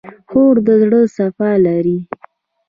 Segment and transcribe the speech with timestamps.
[0.29, 1.97] خور د زړه صفا لري.